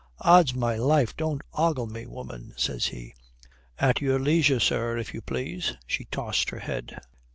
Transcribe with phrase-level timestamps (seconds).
[0.21, 3.13] "Ods my life, don't ogle me, woman," says he.
[3.77, 7.01] "At your leisure, sir, if you please." She tossed her head.